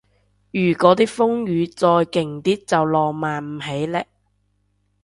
[0.49, 4.07] 如嗰啲風雨再勁啲就浪漫唔起嘞